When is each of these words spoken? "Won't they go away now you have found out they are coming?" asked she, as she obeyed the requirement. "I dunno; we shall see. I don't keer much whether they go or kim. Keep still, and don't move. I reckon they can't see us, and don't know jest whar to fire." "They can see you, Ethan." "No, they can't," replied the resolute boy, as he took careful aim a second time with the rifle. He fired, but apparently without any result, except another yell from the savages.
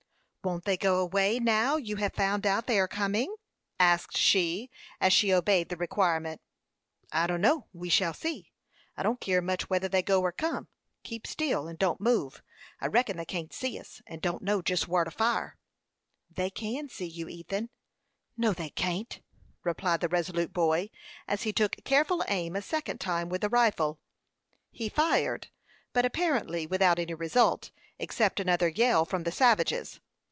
"Won't 0.43 0.65
they 0.65 0.75
go 0.75 0.99
away 1.01 1.37
now 1.37 1.75
you 1.77 1.97
have 1.97 2.15
found 2.15 2.47
out 2.47 2.65
they 2.65 2.79
are 2.79 2.87
coming?" 2.87 3.35
asked 3.79 4.17
she, 4.17 4.71
as 4.99 5.13
she 5.13 5.31
obeyed 5.31 5.69
the 5.69 5.77
requirement. 5.77 6.41
"I 7.11 7.27
dunno; 7.27 7.67
we 7.73 7.89
shall 7.89 8.15
see. 8.15 8.51
I 8.97 9.03
don't 9.03 9.19
keer 9.21 9.39
much 9.39 9.69
whether 9.69 9.87
they 9.87 10.01
go 10.01 10.19
or 10.19 10.31
kim. 10.31 10.67
Keep 11.03 11.27
still, 11.27 11.67
and 11.67 11.77
don't 11.77 12.01
move. 12.01 12.41
I 12.79 12.87
reckon 12.87 13.17
they 13.17 13.25
can't 13.25 13.53
see 13.53 13.77
us, 13.77 14.01
and 14.07 14.19
don't 14.19 14.41
know 14.41 14.63
jest 14.63 14.87
whar 14.87 15.03
to 15.03 15.11
fire." 15.11 15.59
"They 16.27 16.49
can 16.49 16.89
see 16.89 17.05
you, 17.05 17.29
Ethan." 17.29 17.69
"No, 18.35 18.51
they 18.51 18.71
can't," 18.71 19.21
replied 19.63 19.99
the 20.01 20.09
resolute 20.09 20.53
boy, 20.53 20.89
as 21.27 21.43
he 21.43 21.53
took 21.53 21.75
careful 21.85 22.25
aim 22.27 22.55
a 22.55 22.63
second 22.63 22.99
time 22.99 23.29
with 23.29 23.41
the 23.41 23.49
rifle. 23.49 23.99
He 24.71 24.89
fired, 24.89 25.49
but 25.93 26.03
apparently 26.03 26.65
without 26.65 26.97
any 26.97 27.13
result, 27.13 27.69
except 27.99 28.39
another 28.39 28.69
yell 28.69 29.05
from 29.05 29.21
the 29.21 29.31
savages. 29.31 29.99